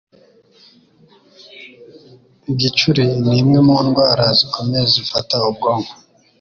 Igicuri 2.51 3.01
ni 3.25 3.35
imwe 3.41 3.59
mu 3.67 3.77
ndwara 3.85 4.25
zikomeye 4.37 4.85
zifata 4.93 5.35
ubwonko 5.49 5.93